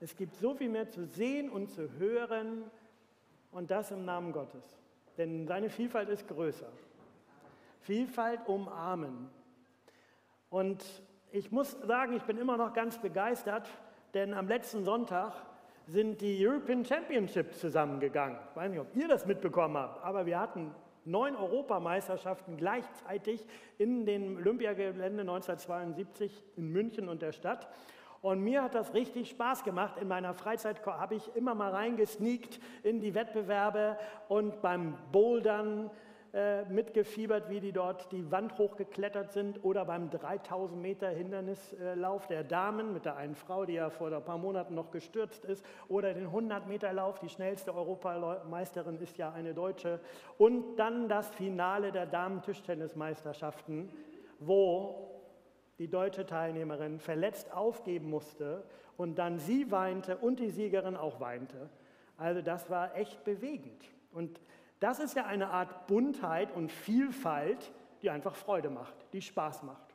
[0.00, 2.64] Es gibt so viel mehr zu sehen und zu hören
[3.50, 4.62] und das im Namen Gottes.
[5.16, 6.68] Denn seine Vielfalt ist größer.
[7.80, 9.30] Vielfalt umarmen.
[10.50, 10.84] Und
[11.32, 13.68] ich muss sagen, ich bin immer noch ganz begeistert,
[14.14, 15.32] denn am letzten Sonntag
[15.86, 18.38] sind die European Championships zusammengegangen.
[18.50, 20.74] Ich weiß nicht, ob ihr das mitbekommen habt, aber wir hatten
[21.04, 23.46] neun Europameisterschaften gleichzeitig
[23.78, 27.68] in dem Olympiagelände 1972 in München und der Stadt.
[28.26, 29.98] Und mir hat das richtig Spaß gemacht.
[30.00, 35.92] In meiner Freizeit habe ich immer mal reingesneakt in die Wettbewerbe und beim Bouldern
[36.34, 42.42] äh, mitgefiebert, wie die dort die Wand hochgeklettert sind oder beim 3000 Meter Hindernislauf der
[42.42, 46.12] Damen mit der einen Frau, die ja vor ein paar Monaten noch gestürzt ist, oder
[46.12, 50.00] den 100 Meter Lauf, die schnellste Europameisterin ist ja eine Deutsche
[50.36, 53.88] und dann das Finale der Damen-Tischtennismeisterschaften,
[54.40, 55.15] wo
[55.78, 58.64] die deutsche Teilnehmerin verletzt aufgeben musste
[58.96, 61.68] und dann sie weinte und die Siegerin auch weinte.
[62.16, 63.84] Also das war echt bewegend.
[64.12, 64.40] Und
[64.80, 69.94] das ist ja eine Art Buntheit und Vielfalt, die einfach Freude macht, die Spaß macht.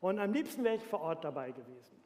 [0.00, 1.99] Und am liebsten wäre ich vor Ort dabei gewesen.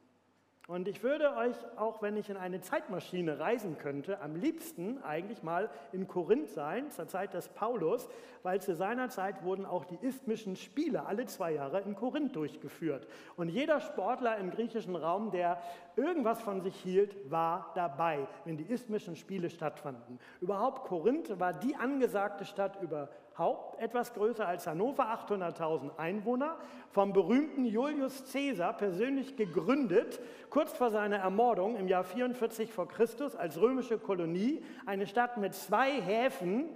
[0.67, 5.43] Und ich würde euch, auch wenn ich in eine Zeitmaschine reisen könnte, am liebsten eigentlich
[5.43, 8.09] mal in Korinth sein, zur Zeit des Paulus,
[8.41, 13.07] weil zu seiner Zeit wurden auch die isthmischen Spiele alle zwei Jahre in Korinth durchgeführt.
[13.35, 15.61] Und jeder Sportler im griechischen Raum, der
[15.95, 20.19] irgendwas von sich hielt, war dabei, wenn die isthmischen Spiele stattfanden.
[20.41, 26.57] Überhaupt Korinth war die angesagte Stadt über Haupt, etwas größer als Hannover, 800.000 Einwohner,
[26.91, 33.35] vom berühmten Julius Caesar persönlich gegründet, kurz vor seiner Ermordung im Jahr 44 vor Christus
[33.35, 36.69] als römische Kolonie, eine Stadt mit zwei Häfen,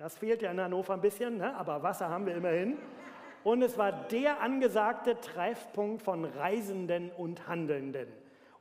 [0.00, 1.54] das fehlt ja in Hannover ein bisschen, ne?
[1.56, 2.78] aber Wasser haben wir immerhin.
[3.44, 8.06] Und es war der angesagte Treffpunkt von Reisenden und Handelnden.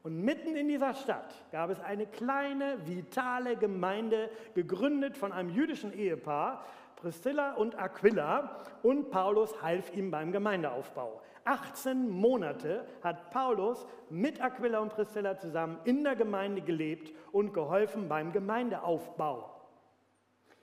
[0.03, 5.94] Und mitten in dieser Stadt gab es eine kleine, vitale Gemeinde, gegründet von einem jüdischen
[5.94, 6.66] Ehepaar,
[7.00, 11.22] Priscilla und Aquila und Paulus half ihm beim Gemeindeaufbau.
[11.46, 18.07] 18 Monate hat Paulus mit Aquila und Priscilla zusammen in der Gemeinde gelebt und geholfen
[18.07, 19.56] beim Gemeindeaufbau.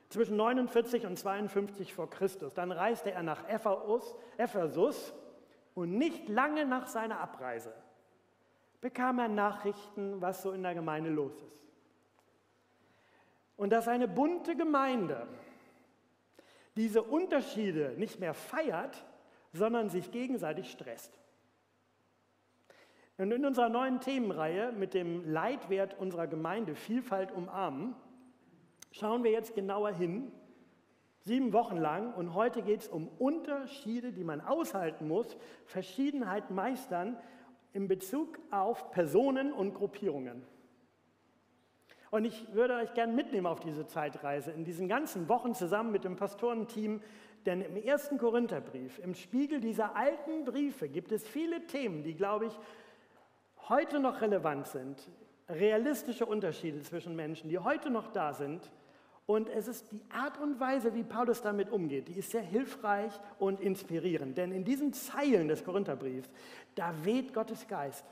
[0.09, 2.55] Zwischen 49 und 52 vor Christus.
[2.55, 5.15] Dann reiste er nach Ephesus
[5.75, 7.72] und nicht lange nach seiner Abreise
[8.87, 11.66] bekam er Nachrichten, was so in der Gemeinde los ist.
[13.56, 15.27] Und dass eine bunte Gemeinde
[16.76, 19.04] diese Unterschiede nicht mehr feiert,
[19.53, 21.19] sondern sich gegenseitig stresst.
[23.19, 27.94] Und in unserer neuen Themenreihe mit dem Leitwert unserer Gemeinde Vielfalt umarmen,
[28.91, 30.31] schauen wir jetzt genauer hin,
[31.20, 32.12] sieben Wochen lang.
[32.12, 37.16] Und heute geht es um Unterschiede, die man aushalten muss, Verschiedenheit meistern
[37.72, 40.42] in Bezug auf Personen und Gruppierungen.
[42.16, 46.04] Und ich würde euch gerne mitnehmen auf diese Zeitreise, in diesen ganzen Wochen zusammen mit
[46.04, 47.03] dem Pastorenteam,
[47.44, 52.47] denn im ersten Korintherbrief, im Spiegel dieser alten Briefe, gibt es viele Themen, die, glaube
[52.47, 52.59] ich,
[53.69, 55.10] heute noch relevant sind.
[55.50, 58.72] Realistische Unterschiede zwischen Menschen, die heute noch da sind.
[59.27, 63.12] Und es ist die Art und Weise, wie Paulus damit umgeht, die ist sehr hilfreich
[63.38, 64.38] und inspirierend.
[64.38, 66.31] Denn in diesen Zeilen des Korintherbriefs,
[66.77, 68.06] da weht Gottes Geist.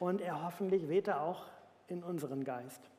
[0.00, 1.46] Und er hoffentlich weht er auch
[1.86, 2.90] in unseren Geist.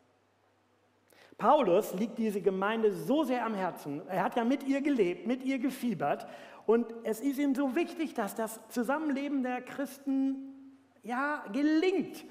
[1.39, 4.01] Paulus liegt diese Gemeinde so sehr am Herzen.
[4.09, 6.27] Er hat ja mit ihr gelebt, mit ihr gefiebert.
[6.65, 10.53] Und es ist ihm so wichtig, dass das Zusammenleben der Christen
[11.01, 12.25] ja gelingt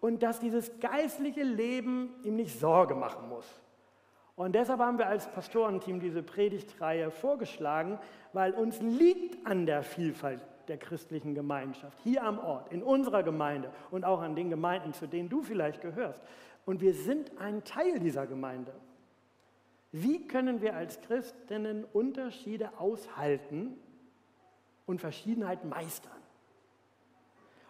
[0.00, 3.46] und dass dieses geistliche Leben ihm nicht Sorge machen muss.
[4.34, 7.98] Und deshalb haben wir als Pastorenteam diese Predigtreihe vorgeschlagen,
[8.32, 13.70] weil uns liegt an der Vielfalt der christlichen Gemeinschaft, hier am Ort, in unserer Gemeinde
[13.90, 16.20] und auch an den Gemeinden, zu denen du vielleicht gehörst.
[16.64, 18.74] Und wir sind ein Teil dieser Gemeinde.
[19.92, 23.76] Wie können wir als Christinnen Unterschiede aushalten
[24.86, 26.10] und Verschiedenheit meistern?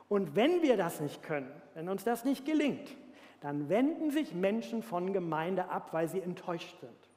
[0.08, 2.88] Und wenn wir das nicht können, wenn uns das nicht gelingt,
[3.40, 7.10] dann wenden sich Menschen von Gemeinde ab, weil sie enttäuscht sind.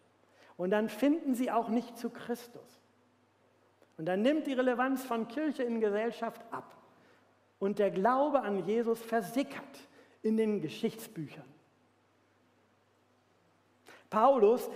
[0.58, 2.82] Und dann finden sie auch nicht zu Christus.
[3.98, 6.76] Und dann nimmt die Relevanz von Kirche in Gesellschaft ab.
[7.60, 9.88] Und der Glaube an Jesus versickert
[10.22, 11.57] in den Geschichtsbüchern.
[14.10, 14.70] Paulus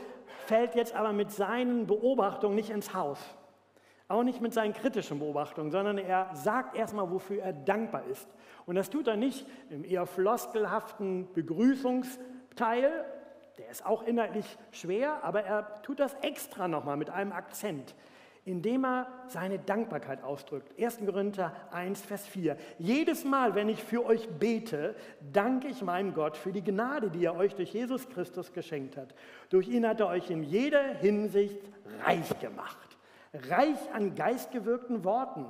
[0.46, 3.20] fällt jetzt aber mit seinen Beobachtungen nicht ins Haus.
[4.08, 8.28] Auch nicht mit seinen kritischen Beobachtungen, sondern er sagt erstmal, wofür er dankbar ist.
[8.66, 13.06] Und das tut er nicht im eher floskelhaften Begrüßungsteil,
[13.58, 17.96] der ist auch inhaltlich schwer, aber er tut das extra nochmal mit einem Akzent.
[18.46, 20.74] Indem er seine Dankbarkeit ausdrückt.
[20.80, 21.00] 1.
[21.06, 22.58] Korinther 1, Vers 4.
[22.80, 24.96] Jedes Mal, wenn ich für euch bete,
[25.32, 29.14] danke ich meinem Gott für die Gnade, die er euch durch Jesus Christus geschenkt hat.
[29.50, 31.62] Durch ihn hat er euch in jeder Hinsicht
[32.04, 32.98] reich gemacht.
[33.50, 35.46] Reich an geistgewirkten Worten,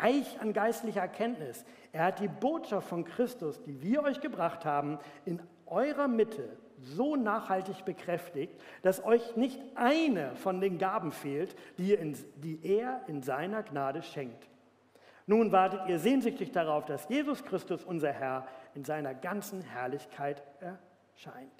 [0.00, 1.64] reich an geistlicher Erkenntnis.
[1.92, 7.16] Er hat die Botschaft von Christus, die wir euch gebracht haben, in eurer Mitte so
[7.16, 13.22] nachhaltig bekräftigt, dass euch nicht eine von den Gaben fehlt, die, in, die er in
[13.22, 14.48] seiner Gnade schenkt.
[15.26, 21.52] Nun wartet ihr sehnsüchtig darauf, dass Jesus Christus, unser Herr, in seiner ganzen Herrlichkeit erscheint.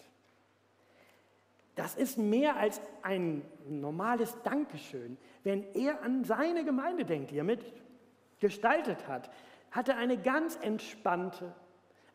[1.74, 5.16] Das ist mehr als ein normales Dankeschön.
[5.44, 9.30] Wenn er an seine Gemeinde denkt, die er mitgestaltet hat,
[9.70, 11.54] hat er eine ganz entspannte,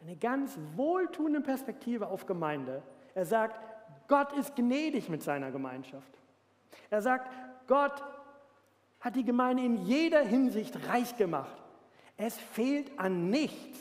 [0.01, 2.83] eine ganz wohltuende Perspektive auf Gemeinde.
[3.15, 3.59] Er sagt,
[4.07, 6.11] Gott ist gnädig mit seiner Gemeinschaft.
[6.89, 7.31] Er sagt,
[7.67, 8.03] Gott
[8.99, 11.61] hat die Gemeinde in jeder Hinsicht reich gemacht.
[12.17, 13.79] Es fehlt an nichts.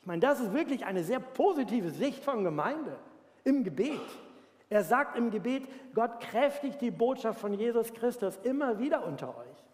[0.00, 2.96] Ich meine, das ist wirklich eine sehr positive Sicht von Gemeinde
[3.44, 4.00] im Gebet.
[4.68, 5.64] Er sagt im Gebet,
[5.94, 9.64] Gott kräftigt die Botschaft von Jesus Christus immer wieder unter euch.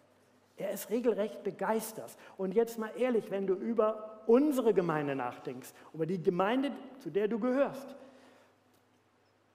[0.56, 2.16] Er ist regelrecht begeistert.
[2.36, 7.28] Und jetzt mal ehrlich, wenn du über unsere Gemeinde nachdenkst, über die Gemeinde, zu der
[7.28, 7.96] du gehörst,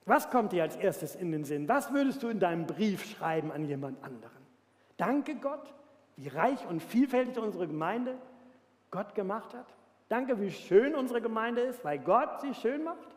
[0.06, 1.68] was kommt dir als erstes in den Sinn?
[1.68, 4.46] Was würdest du in deinem Brief schreiben an jemand anderen?
[4.98, 5.74] Danke Gott,
[6.16, 8.16] wie reich und vielfältig unsere Gemeinde
[8.92, 9.66] Gott gemacht hat.
[10.08, 13.16] Danke, wie schön unsere Gemeinde ist, weil Gott sie schön macht.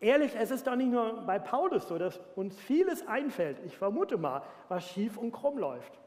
[0.00, 4.16] Ehrlich, es ist doch nicht nur bei Paulus so, dass uns vieles einfällt, ich vermute
[4.16, 5.98] mal, was schief und krumm läuft.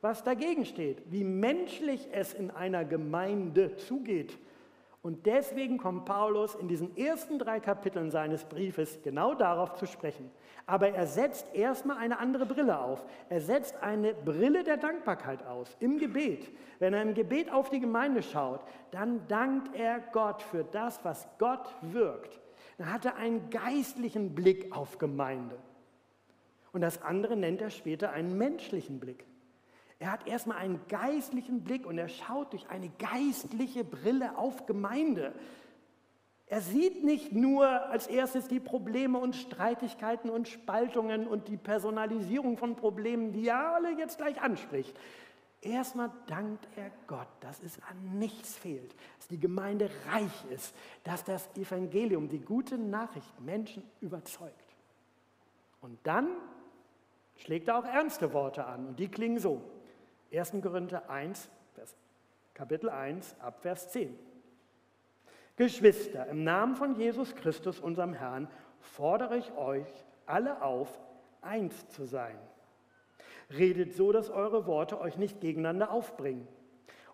[0.00, 4.38] Was dagegen steht, wie menschlich es in einer Gemeinde zugeht.
[5.06, 10.30] Und deswegen kommt Paulus in diesen ersten drei Kapiteln seines Briefes genau darauf zu sprechen.
[10.66, 13.04] Aber er setzt erstmal eine andere Brille auf.
[13.28, 16.50] Er setzt eine Brille der Dankbarkeit aus im Gebet.
[16.80, 18.60] Wenn er im Gebet auf die Gemeinde schaut,
[18.90, 22.40] dann dankt er Gott für das, was Gott wirkt
[22.78, 25.58] dann hat er einen geistlichen Blick auf Gemeinde.
[26.72, 29.24] Und das andere nennt er später einen menschlichen Blick.
[29.98, 35.32] Er hat erstmal einen geistlichen Blick und er schaut durch eine geistliche Brille auf Gemeinde.
[36.48, 42.56] Er sieht nicht nur als erstes die Probleme und Streitigkeiten und Spaltungen und die Personalisierung
[42.56, 44.96] von Problemen, die er alle jetzt gleich anspricht.
[45.60, 50.72] Erstmal dankt er Gott, dass es an nichts fehlt, dass die Gemeinde reich ist,
[51.02, 54.76] dass das Evangelium, die gute Nachricht Menschen überzeugt.
[55.80, 56.28] Und dann
[57.38, 59.62] schlägt er auch ernste Worte an und die klingen so.
[60.38, 60.62] 1.
[60.62, 61.96] Korinther 1, Vers,
[62.54, 64.16] Kapitel 1, Abvers 10.
[65.56, 68.48] Geschwister, im Namen von Jesus Christus, unserem Herrn,
[68.80, 69.88] fordere ich euch
[70.26, 70.88] alle auf,
[71.40, 72.38] eins zu sein
[73.50, 76.48] Redet so, dass eure Worte euch nicht gegeneinander aufbringen.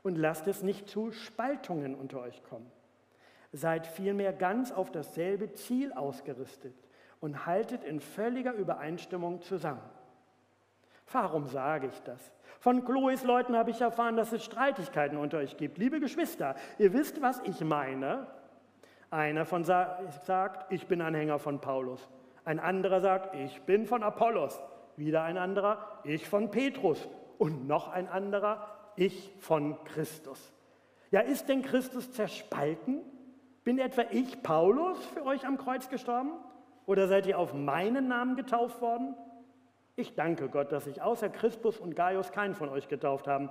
[0.02, 2.70] Und lasst es nicht zu Spaltungen unter euch kommen.
[3.52, 6.74] Seid vielmehr ganz auf dasselbe Ziel ausgerüstet
[7.20, 9.82] und haltet in völliger Übereinstimmung zusammen.
[11.12, 12.32] Warum sage ich das?
[12.61, 15.79] Von Chloes Leuten habe ich erfahren, dass es Streitigkeiten unter euch gibt.
[15.79, 18.26] Liebe Geschwister, ihr wisst, was ich meine.
[19.11, 22.09] Einer von sagt, ich bin Anhänger von Paulus.
[22.44, 24.62] Ein anderer sagt, ich bin von Apollos.
[24.97, 27.09] Wieder ein anderer, ich von Petrus.
[27.38, 30.53] Und noch ein anderer, ich von Christus.
[31.11, 33.03] Ja, ist denn Christus zerspalten?
[33.65, 36.32] Bin etwa ich, Paulus, für euch am Kreuz gestorben?
[36.86, 39.15] Oder seid ihr auf meinen Namen getauft worden?
[40.03, 43.51] Ich danke Gott, dass sich außer Christus und Gaius keinen von euch getauft haben.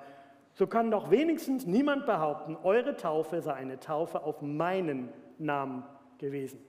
[0.51, 5.85] So kann doch wenigstens niemand behaupten, eure Taufe sei eine Taufe auf meinen Namen
[6.17, 6.59] gewesen.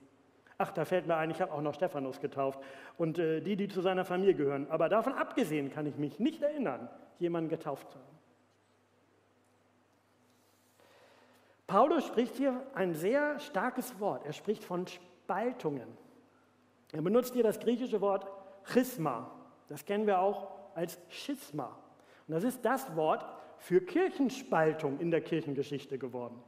[0.57, 2.61] Ach, da fällt mir ein, ich habe auch noch Stephanus getauft
[2.97, 4.67] und äh, die, die zu seiner Familie gehören.
[4.69, 6.87] Aber davon abgesehen kann ich mich nicht erinnern,
[7.19, 8.17] jemanden getauft zu haben.
[11.67, 14.25] Paulus spricht hier ein sehr starkes Wort.
[14.25, 15.89] Er spricht von Spaltungen.
[16.93, 18.25] Er benutzt hier das griechische Wort
[18.63, 19.42] Schisma.
[19.69, 21.77] Das kennen wir auch als Schisma.
[22.27, 23.25] Und das ist das Wort
[23.57, 26.41] für Kirchenspaltung in der Kirchengeschichte geworden.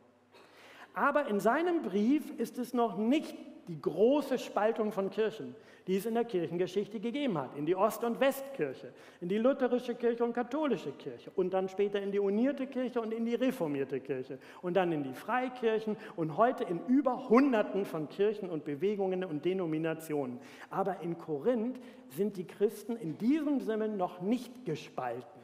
[0.94, 3.36] Aber in seinem Brief ist es noch nicht
[3.68, 5.56] die große Spaltung von Kirchen,
[5.88, 8.92] die es in der Kirchengeschichte gegeben hat, in die Ost- und Westkirche,
[9.22, 13.14] in die lutherische Kirche und katholische Kirche und dann später in die unierte Kirche und
[13.14, 18.10] in die reformierte Kirche und dann in die Freikirchen und heute in über Hunderten von
[18.10, 20.40] Kirchen und Bewegungen und Denominationen.
[20.70, 21.80] Aber in Korinth
[22.10, 25.42] sind die Christen in diesem Sinne noch nicht gespalten.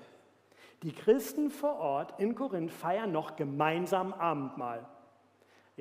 [0.83, 4.87] Die Christen vor Ort in Korinth feiern noch gemeinsam Abendmahl.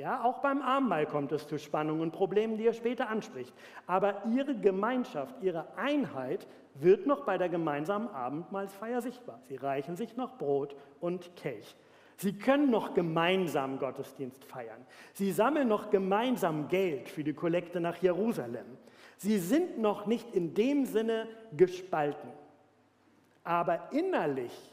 [0.00, 3.52] Ja, auch beim Abendmahl kommt es zu Spannungen und Problemen, die er später anspricht.
[3.87, 9.40] Aber ihre Gemeinschaft, ihre Einheit wird noch bei der gemeinsamen Abendmahlsfeier sichtbar.
[9.47, 11.76] Sie reichen sich noch Brot und Kelch.
[12.16, 14.87] Sie können noch gemeinsam Gottesdienst feiern.
[15.12, 18.78] Sie sammeln noch gemeinsam Geld für die Kollekte nach Jerusalem.
[19.19, 22.30] Sie sind noch nicht in dem Sinne gespalten.
[23.45, 24.73] Aber innerlich,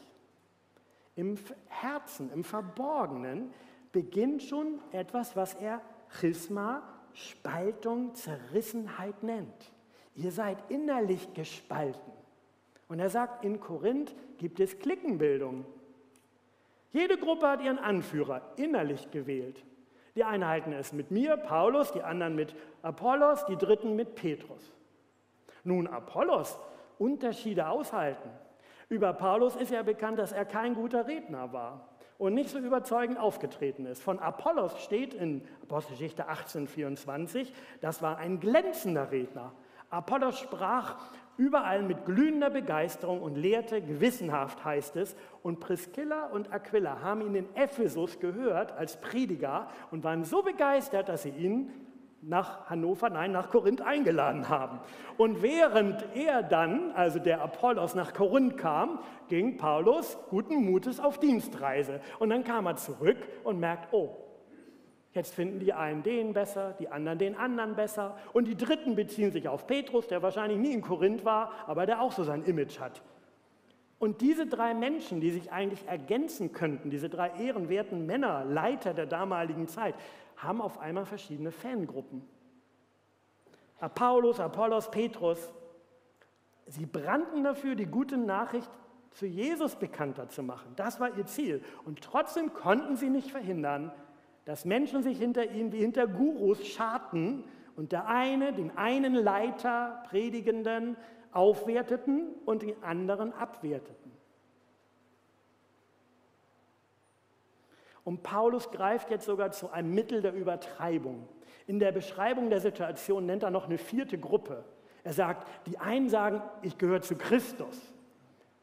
[1.16, 1.36] im
[1.68, 3.52] Herzen, im Verborgenen,
[3.92, 9.72] beginnt schon etwas, was er Schisma, Spaltung, Zerrissenheit nennt.
[10.14, 12.12] Ihr seid innerlich gespalten.
[12.88, 15.64] Und er sagt, in Korinth gibt es Klickenbildung.
[16.90, 19.62] Jede Gruppe hat ihren Anführer innerlich gewählt.
[20.16, 24.72] Die einen halten es mit mir, Paulus, die anderen mit Apollos, die dritten mit Petrus.
[25.64, 26.58] Nun, Apollos
[26.98, 28.30] Unterschiede aushalten.
[28.88, 33.18] Über Paulus ist ja bekannt, dass er kein guter Redner war und nicht so überzeugend
[33.18, 34.02] aufgetreten ist.
[34.02, 37.48] Von Apollos steht in Apostelgeschichte 18,24,
[37.80, 39.52] das war ein glänzender Redner.
[39.90, 40.96] Apollos sprach
[41.38, 45.16] überall mit glühender Begeisterung und lehrte gewissenhaft, heißt es.
[45.42, 51.08] Und Priscilla und Aquila haben ihn in Ephesus gehört als Prediger und waren so begeistert,
[51.08, 51.70] dass sie ihn
[52.20, 54.80] nach Hannover, nein, nach Korinth eingeladen haben.
[55.16, 61.18] Und während er dann, also der Apollos, nach Korinth kam, ging Paulus guten Mutes auf
[61.18, 62.00] Dienstreise.
[62.18, 64.16] Und dann kam er zurück und merkt, oh,
[65.12, 68.16] Jetzt finden die einen den besser, die anderen den anderen besser.
[68.34, 72.02] Und die Dritten beziehen sich auf Petrus, der wahrscheinlich nie in Korinth war, aber der
[72.02, 73.02] auch so sein Image hat.
[73.98, 79.06] Und diese drei Menschen, die sich eigentlich ergänzen könnten, diese drei ehrenwerten Männer, Leiter der
[79.06, 79.94] damaligen Zeit,
[80.38, 82.22] haben auf einmal verschiedene Fangruppen.
[83.94, 85.52] Paulus, Apollos, Petrus,
[86.66, 88.70] sie brannten dafür, die gute Nachricht
[89.12, 90.72] zu Jesus bekannter zu machen.
[90.76, 91.62] Das war ihr Ziel.
[91.84, 93.92] Und trotzdem konnten sie nicht verhindern,
[94.44, 97.44] dass Menschen sich hinter ihnen wie hinter Gurus scharten
[97.76, 100.96] und der eine den einen Leiter, Predigenden,
[101.32, 104.07] aufwerteten und den anderen abwerteten.
[108.08, 111.28] Und Paulus greift jetzt sogar zu einem Mittel der Übertreibung.
[111.66, 114.64] In der Beschreibung der Situation nennt er noch eine vierte Gruppe.
[115.04, 117.78] Er sagt, die einen sagen, ich gehöre zu Christus.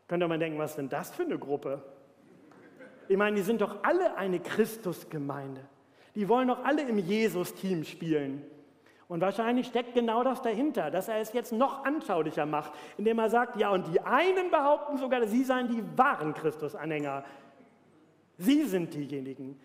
[0.08, 1.84] Könnte man denken, was ist denn das für eine Gruppe?
[3.08, 5.62] Ich meine, die sind doch alle eine Christusgemeinde.
[6.16, 8.42] Die wollen doch alle im Jesus-Team spielen.
[9.08, 13.30] Und wahrscheinlich steckt genau das dahinter, dass er es jetzt noch anschaulicher macht, indem er
[13.30, 17.24] sagt, ja, und die einen behaupten sogar, sie seien die wahren Christus-Anhänger.
[18.38, 19.60] Sie sind diejenigen.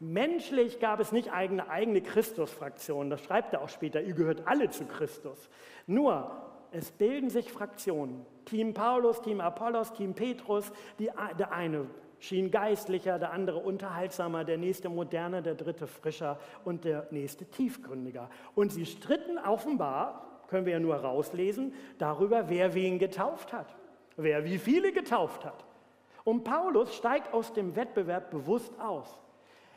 [0.00, 4.68] Menschlich gab es nicht eigene, eigene Christus-Fraktionen, das schreibt er auch später, ihr gehört alle
[4.68, 5.48] zu Christus.
[5.86, 6.30] Nur,
[6.70, 8.26] es bilden sich Fraktionen.
[8.44, 11.86] Team Paulus, Team Apollos, Team Petrus, die, der eine
[12.18, 18.30] schien geistlicher, der andere unterhaltsamer, der nächste moderner, der dritte frischer und der nächste tiefgründiger.
[18.54, 23.74] Und sie stritten offenbar, können wir ja nur rauslesen, darüber, wer wen getauft hat,
[24.16, 25.65] wer wie viele getauft hat.
[26.26, 29.16] Und Paulus steigt aus dem Wettbewerb bewusst aus.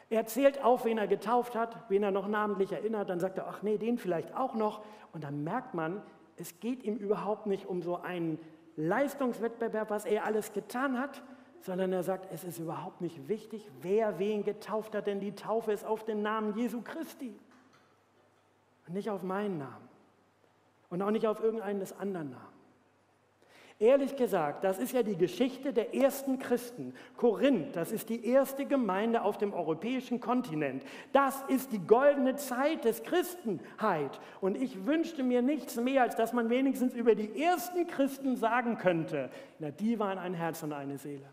[0.10, 3.48] Er zählt auf, wen er getauft hat, wen er noch namentlich erinnert, dann sagt er,
[3.48, 4.82] ach nee, den vielleicht auch noch.
[5.14, 6.02] Und dann merkt man,
[6.38, 8.40] es geht ihm überhaupt nicht um so einen
[8.76, 11.22] Leistungswettbewerb, was er alles getan hat,
[11.62, 15.72] sondern er sagt, es ist überhaupt nicht wichtig, wer wen getauft hat, denn die Taufe
[15.72, 17.40] ist auf den Namen Jesu Christi
[18.88, 19.88] und nicht auf meinen Namen
[20.90, 22.49] und auch nicht auf irgendeinen des anderen Namen.
[23.82, 26.94] Ehrlich gesagt, das ist ja die Geschichte der ersten Christen.
[27.16, 30.84] Korinth, das ist die erste Gemeinde auf dem europäischen Kontinent.
[31.14, 34.20] Das ist die goldene Zeit des Christenheit.
[34.42, 38.78] Und ich wünschte mir nichts mehr, als dass man wenigstens über die ersten Christen sagen
[38.78, 41.30] könnte, na, die waren ein Herz und eine Seele.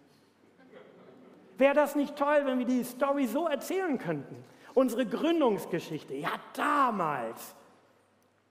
[1.59, 4.37] Wäre das nicht toll, wenn wir die Story so erzählen könnten?
[4.73, 7.57] Unsere Gründungsgeschichte, ja damals.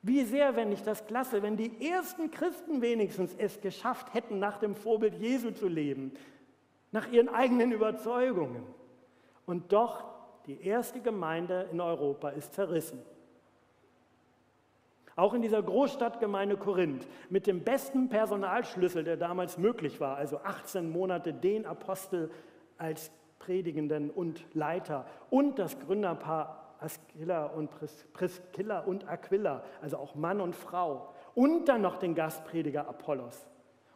[0.05, 4.59] Wie sehr, wenn ich das klasse, wenn die ersten Christen wenigstens es geschafft hätten, nach
[4.59, 6.11] dem Vorbild Jesu zu leben,
[6.91, 8.61] nach ihren eigenen Überzeugungen.
[9.47, 10.03] Und doch,
[10.45, 13.01] die erste Gemeinde in Europa ist zerrissen.
[15.15, 20.87] Auch in dieser Großstadtgemeinde Korinth mit dem besten Personalschlüssel, der damals möglich war, also 18
[20.87, 22.29] Monate den Apostel
[22.77, 23.09] als
[23.39, 30.41] Predigenden und Leiter und das Gründerpaar Askilla und Pris Priskilla und Aquila, also auch Mann
[30.41, 31.13] und Frau.
[31.33, 33.47] Und dann noch den Gastprediger Apollos.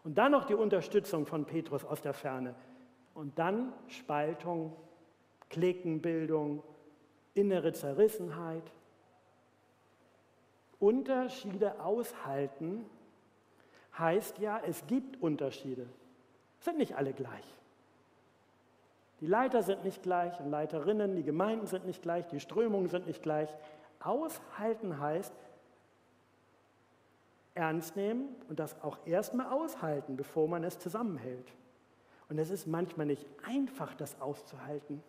[0.03, 2.55] Und dann noch die Unterstützung von Petrus aus der Ferne.
[3.13, 4.75] Und dann Spaltung,
[5.49, 6.63] Klickenbildung,
[7.33, 8.71] innere Zerrissenheit.
[10.79, 12.85] Unterschiede aushalten
[13.97, 15.87] heißt ja, es gibt Unterschiede.
[16.59, 17.58] Sind nicht alle gleich.
[19.21, 23.07] Die Leiter sind nicht gleich und Leiterinnen, die Gemeinden sind nicht gleich, die Strömungen sind
[23.07, 23.49] nicht gleich.
[23.99, 25.33] Aushalten heißt,
[27.53, 31.51] ernst nehmen und das auch erstmal aushalten, bevor man es zusammenhält.
[32.29, 35.03] Und es ist manchmal nicht einfach, das auszuhalten.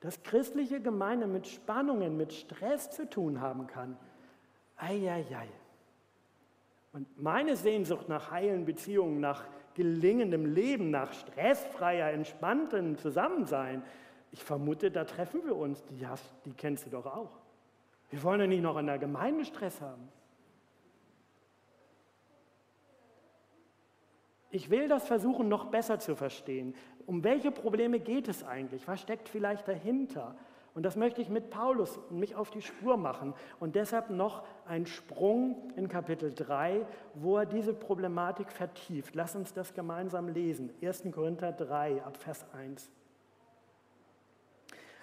[0.00, 3.96] Dass christliche Gemeinde mit Spannungen, mit Stress zu tun haben kann.
[4.76, 5.48] Eieiei.
[6.92, 13.82] Und meine Sehnsucht nach heilen Beziehungen, nach gelingendem Leben, nach stressfreier, entspanntem Zusammensein,
[14.32, 15.84] ich vermute, da treffen wir uns.
[15.84, 17.38] Die, hast, die kennst du doch auch.
[18.10, 20.08] Wir wollen ja nicht noch in der Gemeinde Stress haben.
[24.50, 26.74] Ich will das versuchen, noch besser zu verstehen.
[27.06, 28.86] Um welche Probleme geht es eigentlich?
[28.86, 30.34] Was steckt vielleicht dahinter?
[30.74, 33.34] Und das möchte ich mit Paulus mich auf die Spur machen.
[33.60, 39.14] Und deshalb noch ein Sprung in Kapitel 3, wo er diese Problematik vertieft.
[39.14, 40.70] Lass uns das gemeinsam lesen.
[40.82, 41.04] 1.
[41.12, 42.90] Korinther 3 ab Vers 1.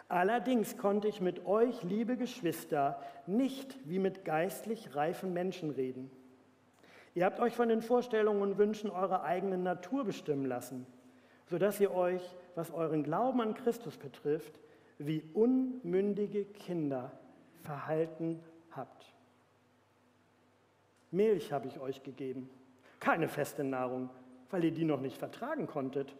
[0.07, 6.09] Allerdings konnte ich mit euch, liebe Geschwister, nicht wie mit geistlich reifen Menschen reden
[7.15, 10.85] Ihr habt euch von den Vorstellungen und Wünschen eurer eigenen Natur bestimmen lassen,
[11.47, 12.21] sodass ihr euch,
[12.55, 14.59] was euren Glauben an Christus betrifft,
[14.99, 17.11] wie unmündige Kinder
[17.63, 18.39] verhalten
[18.71, 19.13] habt.
[21.11, 22.49] Milch habe ich euch gegeben,
[22.99, 24.09] keine feste Nahrung,
[24.51, 26.15] weil ihr die noch nicht vertragen konntet.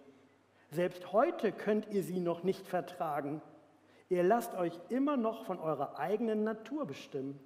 [0.71, 3.41] Selbst heute könnt ihr sie noch nicht vertragen.
[4.07, 7.39] Ihr lasst euch immer noch von eurer eigenen Natur bestimmen.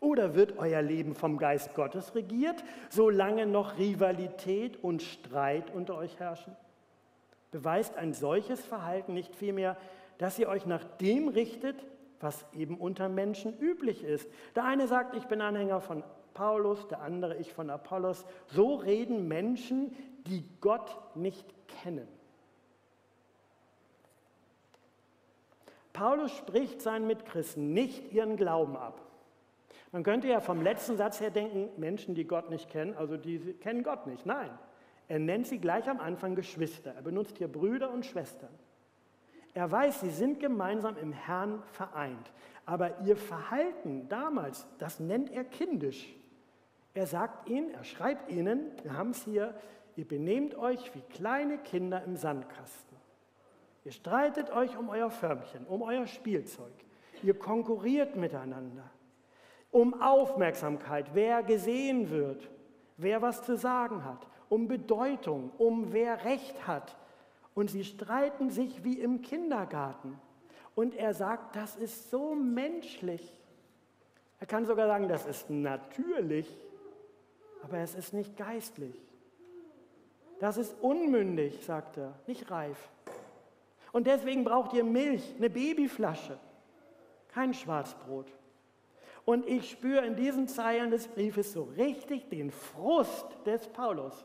[0.00, 6.18] Oder wird euer Leben vom Geist Gottes regiert, solange noch Rivalität und Streit unter euch
[6.18, 6.56] herrschen?
[7.52, 9.76] Beweist ein solches Verhalten nicht vielmehr,
[10.18, 11.76] dass ihr euch nach dem richtet,
[12.20, 14.28] was eben unter Menschen üblich ist?
[14.54, 16.04] Der eine sagt, ich bin Anhänger von
[16.34, 18.24] Paulus, der andere ich von Apollos.
[18.46, 19.94] So reden Menschen,
[20.26, 21.46] die Gott nicht
[21.82, 22.08] kennen.
[25.92, 29.00] Paulus spricht seinen Mitchristen nicht ihren Glauben ab.
[29.92, 33.38] Man könnte ja vom letzten Satz her denken, Menschen, die Gott nicht kennen, also die
[33.54, 34.24] kennen Gott nicht.
[34.24, 34.50] Nein,
[35.08, 36.94] er nennt sie gleich am Anfang Geschwister.
[36.94, 38.48] Er benutzt hier Brüder und Schwestern.
[39.54, 42.32] Er weiß, sie sind gemeinsam im Herrn vereint.
[42.64, 46.14] Aber ihr Verhalten damals, das nennt er kindisch.
[46.94, 49.54] Er sagt ihnen, er schreibt ihnen, wir haben es hier,
[49.96, 52.96] ihr benehmt euch wie kleine Kinder im Sandkasten.
[53.84, 56.72] Ihr streitet euch um euer Förmchen, um euer Spielzeug.
[57.22, 58.90] Ihr konkurriert miteinander
[59.72, 62.48] um Aufmerksamkeit, wer gesehen wird,
[62.98, 66.96] wer was zu sagen hat, um Bedeutung, um wer Recht hat.
[67.54, 70.18] Und sie streiten sich wie im Kindergarten.
[70.74, 73.40] Und er sagt, das ist so menschlich.
[74.40, 76.48] Er kann sogar sagen, das ist natürlich,
[77.62, 78.94] aber es ist nicht geistlich.
[80.40, 82.90] Das ist unmündig, sagt er, nicht reif.
[83.92, 86.38] Und deswegen braucht ihr Milch, eine Babyflasche,
[87.28, 88.26] kein Schwarzbrot.
[89.24, 94.24] Und ich spüre in diesen Zeilen des Briefes so richtig den Frust des Paulus.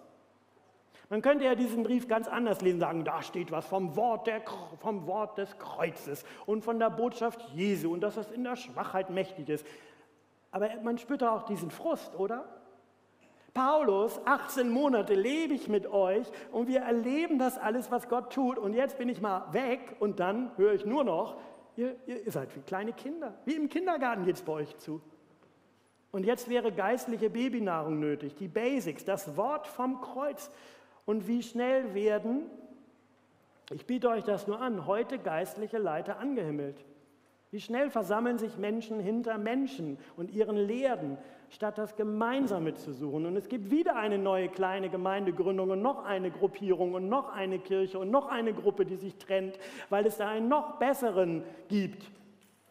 [1.10, 4.42] Man könnte ja diesen Brief ganz anders lesen, sagen, da steht was vom Wort, der,
[4.80, 9.10] vom Wort des Kreuzes und von der Botschaft Jesu und dass es in der Schwachheit
[9.10, 9.66] mächtig ist.
[10.52, 12.46] Aber man spürt auch diesen Frust, oder?
[13.54, 18.60] Paulus, 18 Monate lebe ich mit euch und wir erleben das alles, was Gott tut
[18.60, 21.38] und jetzt bin ich mal weg und dann höre ich nur noch,
[21.78, 23.36] Ihr, ihr seid wie kleine Kinder.
[23.46, 25.00] Wie im Kindergarten geht es bei euch zu.
[26.12, 30.50] Und jetzt wäre geistliche Babynahrung nötig, die Basics, das Wort vom Kreuz.
[31.08, 32.42] Und wie schnell werden,
[33.72, 36.84] ich biete euch das nur an, heute geistliche Leiter angehimmelt.
[37.50, 41.18] Wie schnell versammeln sich Menschen hinter Menschen und ihren Lehren,
[41.50, 43.26] statt das Gemeinsame zu suchen.
[43.26, 47.60] Und es gibt wieder eine neue kleine Gemeindegründung und noch eine Gruppierung und noch eine
[47.60, 49.58] Kirche und noch eine Gruppe, die sich trennt,
[49.90, 52.12] weil es da einen noch besseren gibt.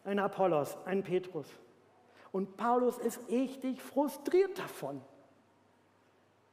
[0.05, 1.47] Ein Apollos, ein Petrus.
[2.31, 5.01] Und Paulus ist richtig frustriert davon.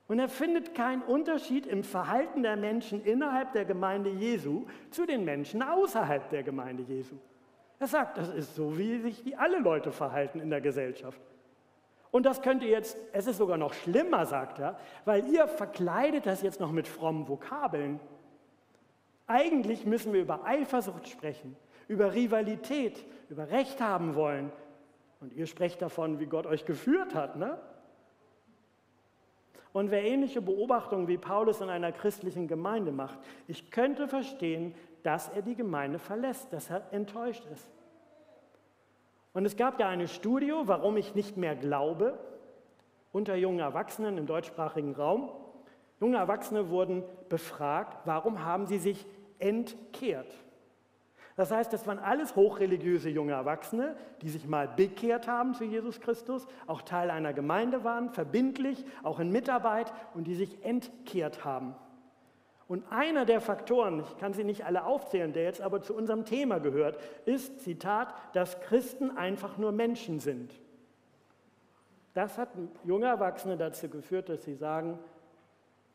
[0.07, 5.25] Und er findet keinen Unterschied im Verhalten der Menschen innerhalb der Gemeinde Jesu zu den
[5.25, 7.17] Menschen außerhalb der Gemeinde Jesu.
[7.79, 11.21] Er sagt, das ist so, wie sich die alle Leute verhalten in der Gesellschaft.
[12.11, 16.27] Und das könnt ihr jetzt, es ist sogar noch schlimmer, sagt er, weil ihr verkleidet
[16.27, 17.99] das jetzt noch mit frommen Vokabeln.
[19.27, 21.57] Eigentlich müssen wir über Eifersucht sprechen,
[21.89, 24.53] über Rivalität, über Recht haben wollen.
[25.21, 27.37] Und ihr sprecht davon, wie Gott euch geführt hat.
[27.37, 27.59] Ne?
[29.75, 35.29] Und wer ähnliche Beobachtungen wie Paulus in einer christlichen Gemeinde macht, ich könnte verstehen, dass
[35.31, 37.69] er die Gemeinde verlässt, dass er enttäuscht ist.
[39.33, 42.17] Und es gab ja eine Studie, warum ich nicht mehr glaube,
[43.11, 45.33] unter jungen Erwachsenen im deutschsprachigen Raum.
[45.99, 49.05] Junge Erwachsene wurden befragt, warum haben sie sich
[49.41, 50.33] entkehrt.
[51.37, 56.01] Das heißt, das waren alles hochreligiöse junge Erwachsene, die sich mal bekehrt haben zu Jesus
[56.01, 61.75] Christus, auch Teil einer Gemeinde waren, verbindlich, auch in Mitarbeit und die sich entkehrt haben.
[62.69, 66.25] Und einer der Faktoren, ich kann sie nicht alle aufzählen, der jetzt aber zu unserem
[66.25, 70.55] Thema gehört, ist, Zitat, dass Christen einfach nur Menschen sind.
[72.15, 72.51] Das hat
[72.85, 74.99] junge Erwachsene dazu geführt, dass sie sagen,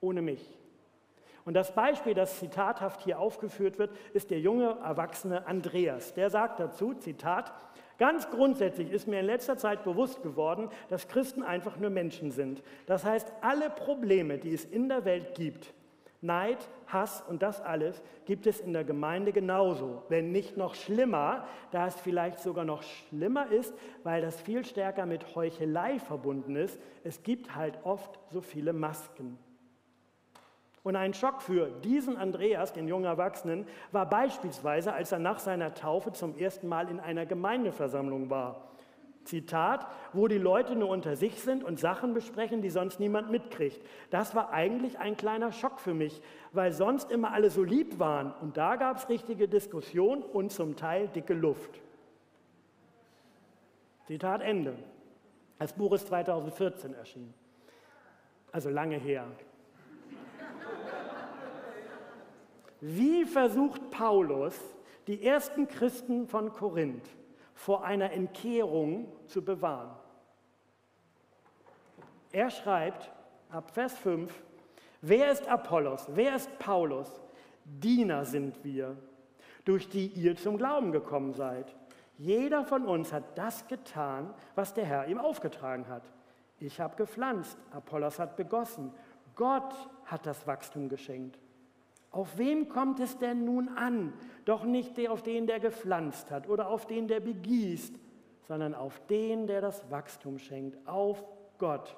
[0.02, 0.59] ohne mich.
[1.46, 6.14] Und das Beispiel, das zitathaft hier aufgeführt wird, ist der junge Erwachsene Andreas.
[6.14, 7.54] Der sagt dazu, Zitat,
[7.98, 12.62] ganz grundsätzlich ist mir in letzter Zeit bewusst geworden, dass Christen einfach nur Menschen sind.
[12.86, 15.74] Das heißt, alle Probleme, die es in der Welt gibt,
[16.22, 21.48] Neid, Hass und das alles gibt es in der Gemeinde genauso, wenn nicht noch schlimmer,
[21.72, 23.74] da es vielleicht sogar noch schlimmer ist,
[24.04, 26.80] weil das viel stärker mit Heuchelei verbunden ist.
[27.04, 29.38] Es gibt halt oft so viele Masken.
[30.84, 35.74] Und ein Schock für diesen Andreas, den jungen Erwachsenen, war beispielsweise, als er nach seiner
[35.74, 38.70] Taufe zum ersten Mal in einer Gemeindeversammlung war.
[39.26, 43.80] Zitat, wo die Leute nur unter sich sind und Sachen besprechen, die sonst niemand mitkriegt.
[44.10, 48.34] Das war eigentlich ein kleiner Schock für mich, weil sonst immer alle so lieb waren
[48.42, 51.80] und da gab es richtige Diskussion und zum Teil dicke Luft.
[54.08, 54.76] Zitat Ende.
[55.60, 57.34] Das Buch ist 2014 erschienen,
[58.52, 59.26] also lange her.
[62.82, 64.56] Wie versucht Paulus,
[65.08, 67.10] die ersten Christen von Korinth
[67.60, 69.92] vor einer Entkehrung zu bewahren.
[72.32, 73.12] Er schreibt
[73.50, 74.32] ab Vers 5,
[75.02, 77.20] wer ist Apollos, wer ist Paulus?
[77.66, 78.96] Diener sind wir,
[79.66, 81.76] durch die ihr zum Glauben gekommen seid.
[82.18, 86.04] Jeder von uns hat das getan, was der Herr ihm aufgetragen hat.
[86.60, 88.94] Ich habe gepflanzt, Apollos hat begossen,
[89.36, 89.74] Gott
[90.06, 91.40] hat das Wachstum geschenkt.
[92.12, 94.14] Auf wem kommt es denn nun an?
[94.46, 97.96] Doch nicht auf den, der gepflanzt hat oder auf den, der begießt,
[98.48, 101.24] sondern auf den, der das Wachstum schenkt, auf
[101.60, 101.96] Gott.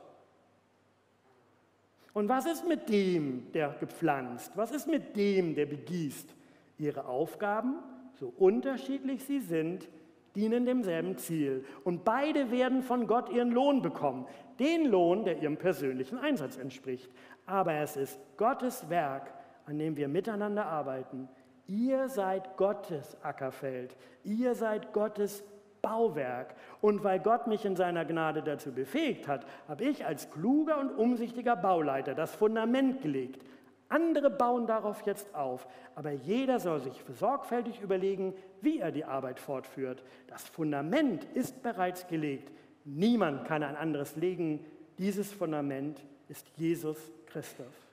[2.13, 4.52] Und was ist mit dem, der gepflanzt?
[4.58, 6.36] Was ist mit dem, der begießt?
[6.78, 7.76] Ihre Aufgaben,
[8.19, 9.88] so unterschiedlich sie sind,
[10.36, 11.63] dienen demselben Ziel.
[11.86, 14.28] Und beide werden von Gott ihren Lohn bekommen.
[14.60, 17.10] Den Lohn, der ihrem persönlichen Einsatz entspricht.
[17.45, 19.34] Aber es ist Gottes Werk,
[19.65, 21.30] an dem wir miteinander arbeiten.
[21.67, 25.43] Ihr seid Gottes Ackerfeld, ihr seid Gottes
[25.82, 26.56] Bauwerk.
[26.80, 30.91] Und weil Gott mich in seiner Gnade dazu befähigt hat, habe ich als kluger und
[30.91, 33.43] umsichtiger Bauleiter das Fundament gelegt.
[33.89, 39.39] Andere bauen darauf jetzt auf, aber jeder soll sich sorgfältig überlegen, wie er die Arbeit
[39.39, 40.04] fortführt.
[40.28, 42.54] Das Fundament ist bereits gelegt.
[42.86, 44.65] Niemand kann ein anderes legen.
[44.97, 47.90] Dieses Fundament ist Jesus Christus.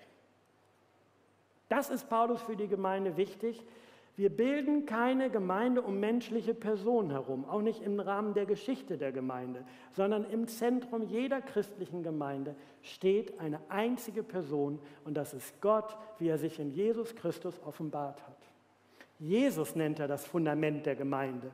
[1.68, 3.64] Das ist Paulus für die Gemeinde wichtig.
[4.16, 9.12] Wir bilden keine Gemeinde um menschliche Personen herum, auch nicht im Rahmen der Geschichte der
[9.12, 15.96] Gemeinde, sondern im Zentrum jeder christlichen Gemeinde steht eine einzige Person und das ist Gott,
[16.18, 18.38] wie er sich in Jesus Christus offenbart hat.
[19.20, 21.52] Jesus nennt er das Fundament der Gemeinde.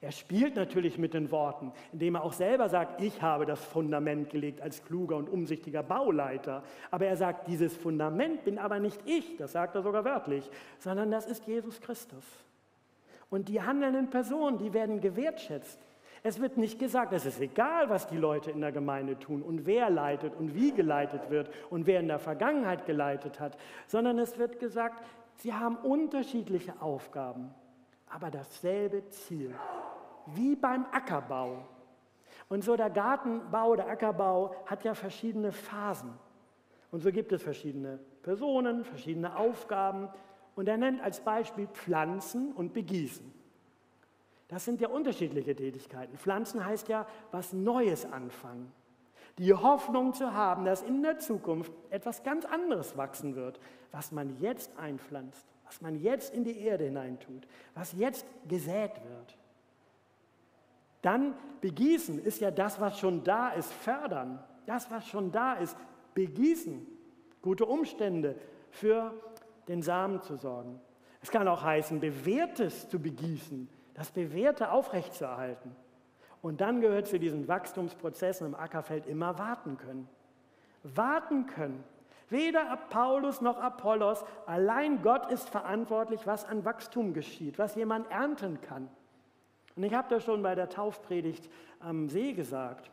[0.00, 4.30] Er spielt natürlich mit den Worten, indem er auch selber sagt, ich habe das Fundament
[4.30, 6.62] gelegt als kluger und umsichtiger Bauleiter.
[6.90, 11.10] Aber er sagt, dieses Fundament bin aber nicht ich, das sagt er sogar wörtlich, sondern
[11.10, 12.24] das ist Jesus Christus.
[13.30, 15.80] Und die handelnden Personen, die werden gewertschätzt.
[16.22, 19.66] Es wird nicht gesagt, es ist egal, was die Leute in der Gemeinde tun und
[19.66, 24.38] wer leitet und wie geleitet wird und wer in der Vergangenheit geleitet hat, sondern es
[24.38, 25.04] wird gesagt,
[25.36, 27.54] sie haben unterschiedliche Aufgaben,
[28.14, 29.52] aber dasselbe Ziel
[30.26, 31.66] wie beim Ackerbau.
[32.48, 36.12] Und so der Gartenbau, der Ackerbau hat ja verschiedene Phasen.
[36.92, 40.08] Und so gibt es verschiedene Personen, verschiedene Aufgaben.
[40.54, 43.32] Und er nennt als Beispiel Pflanzen und Begießen.
[44.46, 46.16] Das sind ja unterschiedliche Tätigkeiten.
[46.16, 48.70] Pflanzen heißt ja was Neues anfangen.
[49.38, 53.58] Die Hoffnung zu haben, dass in der Zukunft etwas ganz anderes wachsen wird,
[53.90, 59.38] was man jetzt einpflanzt, was man jetzt in die Erde hineintut, was jetzt gesät wird.
[61.02, 64.42] Dann begießen ist ja das, was schon da ist, fördern.
[64.66, 65.76] Das, was schon da ist,
[66.14, 66.86] begießen.
[67.42, 68.36] Gute Umstände
[68.70, 69.12] für
[69.68, 70.80] den Samen zu sorgen.
[71.20, 75.74] Es kann auch heißen, Bewährtes zu begießen, das Bewährte aufrechtzuerhalten.
[76.42, 80.08] Und dann gehört zu diesen Wachstumsprozessen im Ackerfeld immer warten können.
[80.82, 81.82] Warten können.
[82.30, 88.60] Weder Paulus noch Apollos, allein Gott ist verantwortlich, was an Wachstum geschieht, was jemand ernten
[88.60, 88.88] kann.
[89.76, 92.90] Und ich habe das schon bei der Taufpredigt am See gesagt.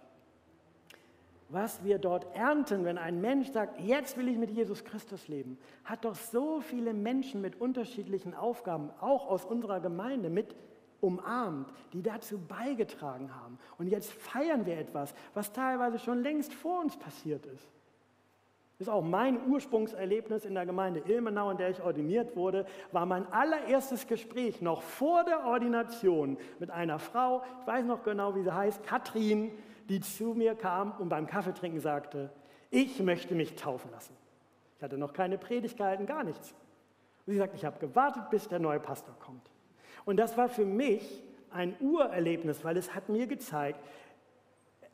[1.52, 5.58] was wir dort ernten, wenn ein Mensch sagt, jetzt will ich mit Jesus Christus leben,
[5.84, 10.56] hat doch so viele Menschen mit unterschiedlichen Aufgaben, auch aus unserer Gemeinde, mit
[11.02, 13.60] umarmt, die dazu beigetragen haben.
[13.78, 17.68] Und jetzt feiern wir etwas, was teilweise schon längst vor uns passiert ist.
[18.82, 23.06] Das ist auch mein Ursprungserlebnis in der Gemeinde Ilmenau, in der ich ordiniert wurde, war
[23.06, 28.42] mein allererstes Gespräch noch vor der Ordination mit einer Frau, ich weiß noch genau, wie
[28.42, 29.52] sie heißt, Katrin,
[29.88, 32.32] die zu mir kam und beim Kaffeetrinken sagte,
[32.72, 34.18] ich möchte mich taufen lassen.
[34.78, 36.56] Ich hatte noch keine Predigt gehalten, gar nichts.
[37.28, 39.48] Und sie sagt, ich habe gewartet, bis der neue Pastor kommt.
[40.06, 43.80] Und das war für mich ein Urerlebnis, weil es hat mir gezeigt,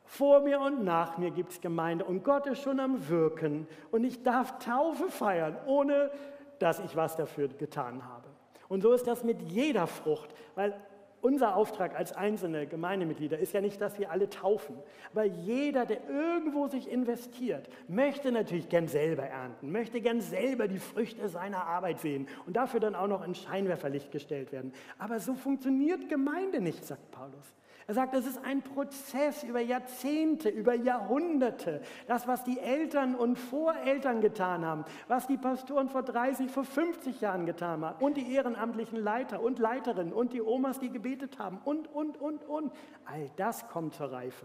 [0.08, 4.04] vor mir und nach mir gibt es Gemeinde und Gott ist schon am Wirken und
[4.04, 6.10] ich darf Taufe feiern, ohne
[6.58, 8.26] dass ich was dafür getan habe.
[8.68, 10.74] Und so ist das mit jeder Frucht, weil
[11.20, 14.76] unser Auftrag als einzelne Gemeindemitglieder ist ja nicht, dass wir alle taufen,
[15.10, 20.78] aber jeder, der irgendwo sich investiert, möchte natürlich gern selber ernten, möchte gern selber die
[20.78, 24.72] Früchte seiner Arbeit sehen und dafür dann auch noch in Scheinwerferlicht gestellt werden.
[24.98, 27.52] Aber so funktioniert Gemeinde nicht, sagt Paulus.
[27.88, 31.80] Er sagt, es ist ein Prozess über Jahrzehnte, über Jahrhunderte.
[32.06, 37.22] Das, was die Eltern und Voreltern getan haben, was die Pastoren vor 30, vor 50
[37.22, 41.62] Jahren getan haben und die ehrenamtlichen Leiter und Leiterinnen und die Omas, die gebetet haben
[41.64, 42.74] und, und, und, und.
[43.06, 44.44] All das kommt zur Reife.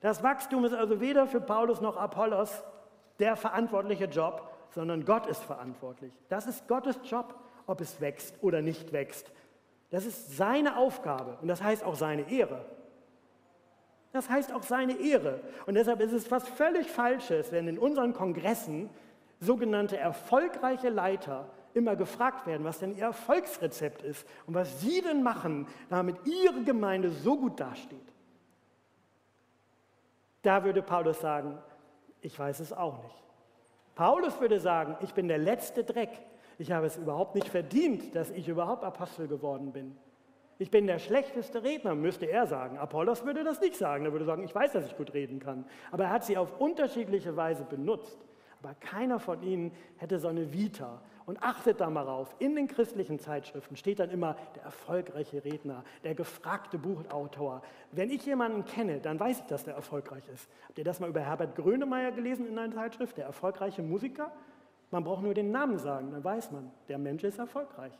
[0.00, 2.64] Das Wachstum ist also weder für Paulus noch Apollos
[3.20, 6.12] der verantwortliche Job, sondern Gott ist verantwortlich.
[6.28, 7.36] Das ist Gottes Job,
[7.68, 9.30] ob es wächst oder nicht wächst.
[9.90, 12.64] Das ist seine Aufgabe und das heißt auch seine Ehre.
[14.12, 15.40] Das heißt auch seine Ehre.
[15.66, 18.90] Und deshalb ist es was völlig Falsches, wenn in unseren Kongressen
[19.38, 25.22] sogenannte erfolgreiche Leiter immer gefragt werden, was denn ihr Erfolgsrezept ist und was sie denn
[25.22, 27.98] machen, damit ihre Gemeinde so gut dasteht.
[30.42, 31.58] Da würde Paulus sagen,
[32.20, 33.14] ich weiß es auch nicht.
[33.94, 36.10] Paulus würde sagen, ich bin der letzte Dreck,
[36.60, 39.96] ich habe es überhaupt nicht verdient, dass ich überhaupt Apostel geworden bin.
[40.58, 42.76] Ich bin der schlechteste Redner, müsste er sagen.
[42.76, 44.04] Apollos würde das nicht sagen.
[44.04, 45.64] Er würde sagen, ich weiß, dass ich gut reden kann.
[45.90, 48.18] Aber er hat sie auf unterschiedliche Weise benutzt.
[48.62, 51.00] Aber keiner von ihnen hätte so eine Vita.
[51.24, 55.82] Und achtet da mal rauf, in den christlichen Zeitschriften steht dann immer der erfolgreiche Redner,
[56.04, 57.62] der gefragte Buchautor.
[57.92, 60.48] Wenn ich jemanden kenne, dann weiß ich, dass der erfolgreich ist.
[60.66, 64.30] Habt ihr das mal über Herbert Grönemeyer gelesen in einer Zeitschrift, der erfolgreiche Musiker?
[64.90, 67.92] Man braucht nur den Namen sagen, dann weiß man, der Mensch ist erfolgreich.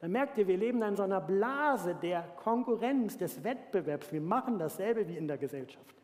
[0.00, 4.12] Dann merkt ihr, wir leben in so einer Blase der Konkurrenz, des Wettbewerbs.
[4.12, 5.96] Wir machen dasselbe wie in der Gesellschaft.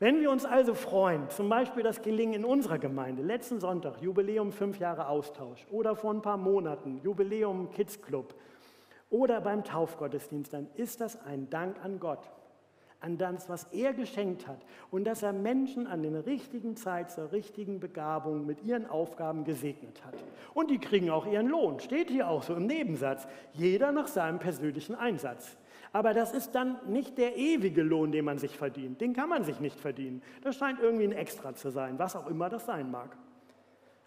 [0.00, 4.52] Wenn wir uns also freuen, zum Beispiel das Gelingen in unserer Gemeinde, letzten Sonntag, Jubiläum
[4.52, 8.34] fünf Jahre Austausch, oder vor ein paar Monaten, Jubiläum Kids Club,
[9.10, 12.30] oder beim Taufgottesdienst, dann ist das ein Dank an Gott
[13.00, 14.58] an das, was er geschenkt hat
[14.90, 20.04] und dass er Menschen an der richtigen Zeit zur richtigen Begabung mit ihren Aufgaben gesegnet
[20.04, 20.14] hat.
[20.54, 24.38] Und die kriegen auch ihren Lohn, steht hier auch so im Nebensatz, jeder nach seinem
[24.38, 25.56] persönlichen Einsatz.
[25.92, 29.00] Aber das ist dann nicht der ewige Lohn, den man sich verdient.
[29.00, 30.22] Den kann man sich nicht verdienen.
[30.42, 33.16] Das scheint irgendwie ein Extra zu sein, was auch immer das sein mag.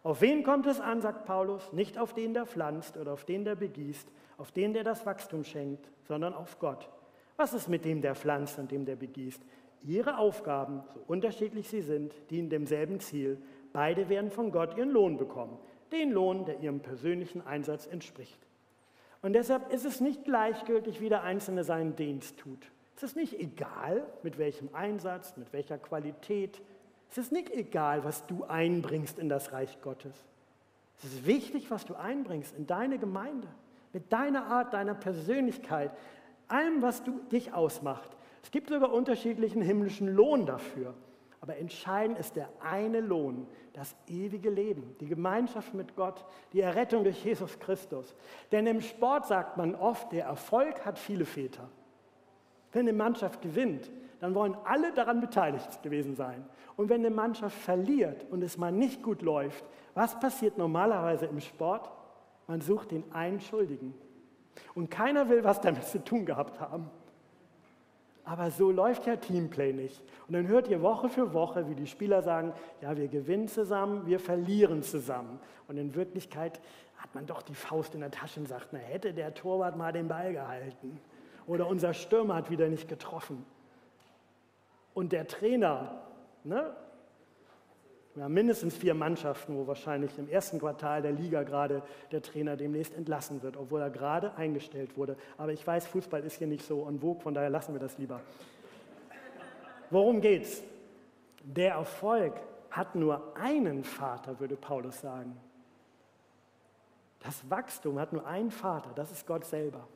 [0.04, 1.74] Auf wen kommt es an, sagt Paulus?
[1.74, 5.44] Nicht auf den, der pflanzt oder auf den, der begießt, auf den, der das Wachstum
[5.44, 6.90] schenkt, sondern auf Gott,
[7.42, 9.42] was ist mit dem, der pflanzt und dem, der begießt?
[9.84, 13.42] Ihre Aufgaben, so unterschiedlich sie sind, dienen demselben Ziel.
[13.74, 15.58] Beide werden von Gott ihren Lohn bekommen.
[15.92, 18.38] Den Lohn, der ihrem persönlichen Einsatz entspricht.
[19.24, 22.72] Und deshalb ist es nicht gleichgültig, wie der Einzelne seinen Dienst tut.
[22.96, 26.62] Es ist nicht egal, mit welchem Einsatz, mit welcher Qualität.
[27.10, 30.14] Es ist nicht egal, was du einbringst in das Reich Gottes.
[31.00, 33.48] Es ist wichtig, was du einbringst in deine Gemeinde,
[33.94, 35.92] mit deiner Art, deiner Persönlichkeit,
[36.52, 38.18] allem, was du, dich ausmacht.
[38.44, 40.94] Es gibt sogar unterschiedlichen himmlischen Lohn dafür.
[41.42, 47.04] Aber entscheidend ist der eine Lohn, das ewige Leben, die Gemeinschaft mit Gott, die Errettung
[47.04, 48.16] durch Jesus Christus.
[48.52, 51.68] Denn im Sport sagt man oft, der Erfolg hat viele Väter.
[52.72, 56.46] Wenn eine Mannschaft gewinnt, dann wollen alle daran beteiligt gewesen sein.
[56.78, 61.40] Und wenn eine Mannschaft verliert und es mal nicht gut läuft, was passiert normalerweise im
[61.40, 61.92] Sport?
[62.46, 63.96] Man sucht den einen Schuldigen.
[64.74, 66.90] Und keiner will was damit zu tun gehabt haben.
[68.24, 70.02] Aber so läuft ja Teamplay nicht.
[70.28, 74.06] Und dann hört ihr Woche für Woche, wie die Spieler sagen, ja, wir gewinnen zusammen,
[74.06, 75.40] wir verlieren zusammen.
[75.68, 76.62] Und in Wirklichkeit
[76.98, 79.92] hat man doch die Faust in der Tasche und sagt, na, hätte der Torwart mal
[79.92, 81.00] den Ball gehalten.
[81.48, 83.44] Oder unser Stürmer hat wieder nicht getroffen.
[84.94, 86.04] Und der Trainer,
[86.44, 86.76] ne,
[88.14, 92.58] wir haben mindestens vier Mannschaften, wo wahrscheinlich im ersten Quartal der Liga gerade der Trainer
[92.58, 95.16] demnächst entlassen wird, obwohl er gerade eingestellt wurde.
[95.38, 97.98] Aber ich weiß, Fußball ist hier nicht so en vogue, von daher lassen wir das
[97.98, 98.20] lieber.
[99.90, 100.62] worum geht's?
[101.44, 102.34] Der Erfolg
[102.70, 105.38] hat nur einen Vater, würde Paulus sagen.
[107.24, 109.88] Das Wachstum hat nur einen Vater, das ist Gott selber.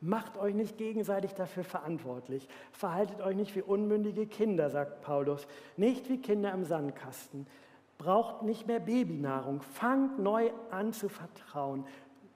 [0.00, 2.48] Macht euch nicht gegenseitig dafür verantwortlich.
[2.70, 5.46] Verhaltet euch nicht wie unmündige Kinder, sagt Paulus.
[5.76, 7.46] Nicht wie Kinder im Sandkasten.
[7.96, 9.62] Braucht nicht mehr Babynahrung.
[9.62, 11.86] Fangt neu an zu vertrauen.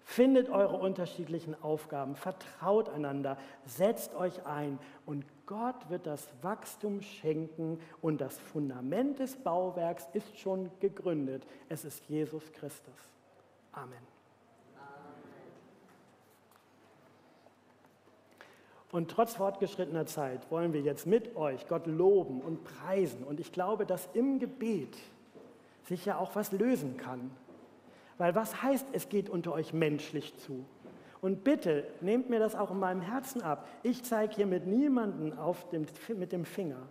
[0.01, 2.17] Findet eure unterschiedlichen Aufgaben.
[2.17, 3.37] Vertraut einander.
[3.67, 4.79] Setzt euch ein.
[5.05, 7.79] Und Gott wird das Wachstum schenken.
[8.01, 11.47] Und das Fundament des Bauwerks ist schon gegründet.
[11.69, 12.95] Es ist Jesus Christus.
[13.73, 14.10] Amen.
[18.93, 23.23] Und trotz fortgeschrittener Zeit wollen wir jetzt mit euch Gott loben und preisen.
[23.23, 24.97] Und ich glaube, dass im Gebet
[25.85, 27.31] sich ja auch was lösen kann.
[28.19, 30.65] Weil was heißt, es geht unter euch menschlich zu?
[31.21, 33.69] Und bitte nehmt mir das auch in meinem Herzen ab.
[33.83, 36.83] Ich zeige hier mit niemandem auf dem, mit dem Finger.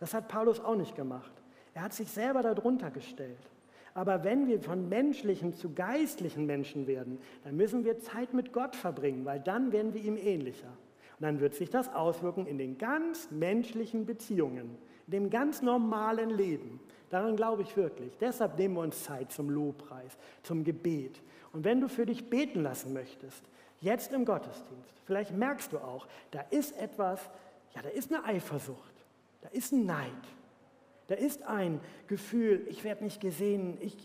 [0.00, 1.32] Das hat Paulus auch nicht gemacht.
[1.74, 3.50] Er hat sich selber darunter gestellt.
[3.94, 8.74] Aber wenn wir von menschlichen zu geistlichen Menschen werden, dann müssen wir Zeit mit Gott
[8.74, 10.72] verbringen, weil dann werden wir ihm ähnlicher.
[11.24, 16.80] Dann wird sich das auswirken in den ganz menschlichen Beziehungen, in dem ganz normalen Leben.
[17.08, 18.14] Daran glaube ich wirklich.
[18.18, 21.22] Deshalb nehmen wir uns Zeit zum Lobpreis, zum Gebet.
[21.54, 23.42] Und wenn du für dich beten lassen möchtest,
[23.80, 27.22] jetzt im Gottesdienst, vielleicht merkst du auch, da ist etwas,
[27.74, 28.94] ja, da ist eine Eifersucht,
[29.40, 30.10] da ist ein Neid,
[31.06, 33.96] da ist ein Gefühl, ich werde nicht gesehen, ich,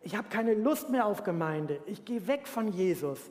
[0.00, 3.30] ich habe keine Lust mehr auf Gemeinde, ich gehe weg von Jesus.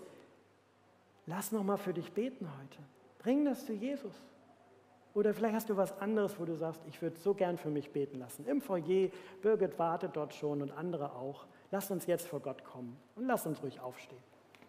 [1.29, 2.79] Lass noch mal für dich beten heute.
[3.19, 4.15] Bring das zu Jesus.
[5.13, 7.91] Oder vielleicht hast du was anderes, wo du sagst, ich würde so gern für mich
[7.91, 8.47] beten lassen.
[8.47, 9.09] Im Foyer,
[9.43, 11.45] Birgit wartet dort schon und andere auch.
[11.69, 14.23] Lass uns jetzt vor Gott kommen und lass uns ruhig aufstehen.